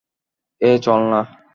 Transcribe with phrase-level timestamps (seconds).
[0.61, 1.21] এই চল না।